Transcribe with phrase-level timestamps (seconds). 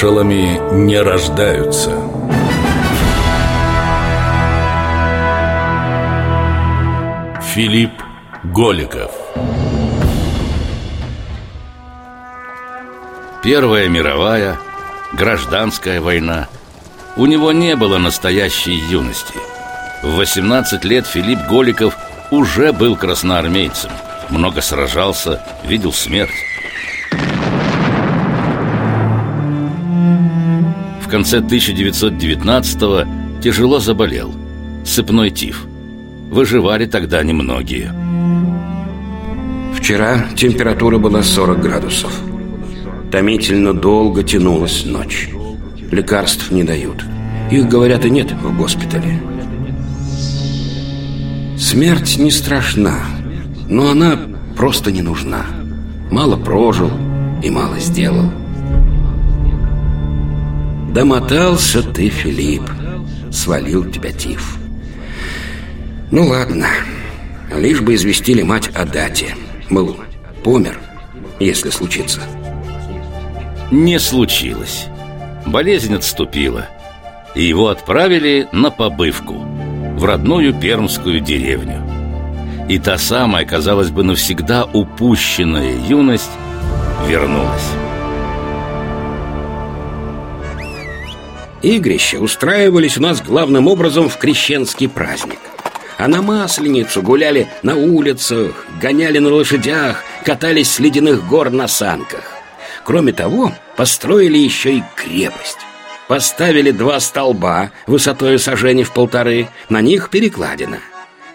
[0.00, 1.90] Маршалами не рождаются.
[7.52, 7.90] Филипп
[8.44, 9.10] Голиков
[13.42, 14.58] Первая мировая,
[15.12, 16.48] гражданская война.
[17.16, 19.34] У него не было настоящей юности.
[20.02, 21.94] В 18 лет Филипп Голиков
[22.30, 23.90] уже был красноармейцем.
[24.30, 26.49] Много сражался, видел смерть.
[31.10, 34.32] В конце 1919-го тяжело заболел.
[34.84, 35.66] Сыпной тиф.
[36.30, 37.92] Выживали тогда немногие.
[39.74, 42.12] Вчера температура была 40 градусов.
[43.10, 45.28] Томительно долго тянулась ночь.
[45.90, 47.04] Лекарств не дают.
[47.50, 49.20] Их, говорят, и нет в госпитале.
[51.58, 53.00] Смерть не страшна,
[53.68, 54.16] но она
[54.56, 55.44] просто не нужна.
[56.12, 56.92] Мало прожил
[57.42, 58.30] и мало сделал.
[60.90, 62.62] Домотался ты, Филипп.
[63.30, 64.56] Свалил тебя тиф.
[66.10, 66.66] Ну ладно.
[67.54, 69.36] Лишь бы известили мать о дате.
[69.68, 69.96] Мол,
[70.42, 70.80] помер,
[71.38, 72.20] если случится.
[73.70, 74.86] Не случилось.
[75.46, 76.66] Болезнь отступила,
[77.36, 81.86] и его отправили на побывку в родную пермскую деревню.
[82.68, 86.30] И та самая, казалось бы, навсегда упущенная юность
[87.06, 87.70] вернулась.
[91.62, 95.38] Игрища устраивались у нас главным образом в крещенский праздник.
[95.98, 102.24] А на Масленицу гуляли на улицах, гоняли на лошадях, катались с ледяных гор на санках.
[102.84, 105.58] Кроме того, построили еще и крепость.
[106.08, 110.78] Поставили два столба высотой сажений в полторы, на них перекладина.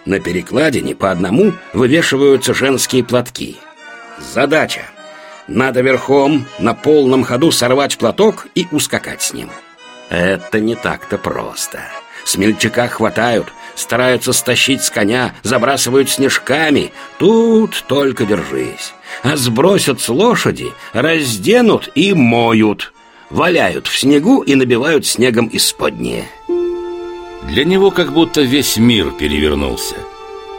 [0.04, 3.56] На перекладине по одному вывешиваются женские платки.
[4.34, 4.82] Задача.
[5.46, 9.50] Надо верхом на полном ходу сорвать платок и ускакать с ним.
[10.08, 11.80] Это не так-то просто.
[12.24, 16.92] Смельчака хватают, стараются стащить с коня, забрасывают снежками.
[17.18, 18.94] Тут только держись.
[19.22, 22.92] А сбросят с лошади, разденут и моют.
[23.30, 26.26] Валяют в снегу и набивают снегом исподнее.
[27.48, 29.96] Для него как будто весь мир перевернулся.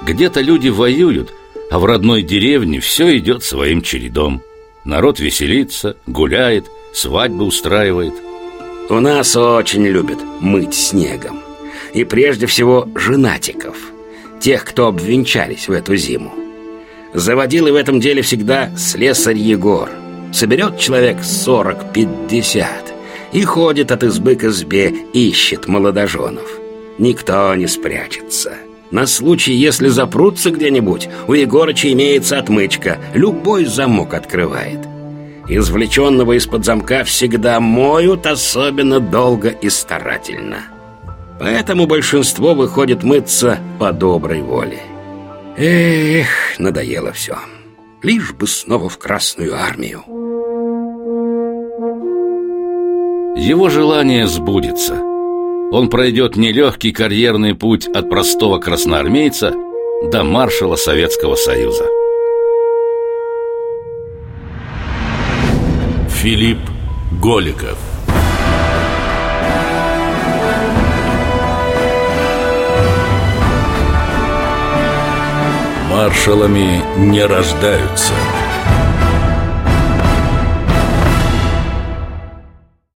[0.01, 1.33] Где-то люди воюют,
[1.71, 4.41] а в родной деревне все идет своим чередом.
[4.83, 8.13] Народ веселится, гуляет, свадьбы устраивает–
[8.89, 11.41] у нас очень любят мыть снегом.
[11.93, 13.77] И прежде всего женатиков.
[14.39, 16.33] Тех, кто обвенчались в эту зиму.
[17.13, 19.89] Заводил и в этом деле всегда слесарь Егор.
[20.33, 22.65] Соберет человек 40-50
[23.33, 26.47] и ходит от избы к избе, ищет молодоженов.
[26.97, 28.53] Никто не спрячется.
[28.91, 32.99] На случай, если запрутся где-нибудь, у Егорыча имеется отмычка.
[33.13, 34.79] Любой замок открывает.
[35.49, 40.57] Извлеченного из-под замка всегда моют особенно долго и старательно.
[41.39, 44.81] Поэтому большинство выходит мыться по доброй воле.
[45.55, 47.37] Эх, надоело все.
[48.03, 50.03] Лишь бы снова в Красную Армию.
[53.37, 54.95] Его желание сбудется.
[55.71, 59.53] Он пройдет нелегкий карьерный путь от простого красноармейца
[60.11, 61.85] до маршала Советского Союза.
[66.27, 66.59] Филипп
[67.21, 67.77] Голиков.
[75.89, 78.11] Маршалами не рождаются–